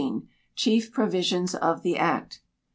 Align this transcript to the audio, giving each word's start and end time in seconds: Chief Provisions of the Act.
Chief 0.55 0.91
Provisions 0.91 1.53
of 1.53 1.83
the 1.83 1.95
Act. 1.95 2.41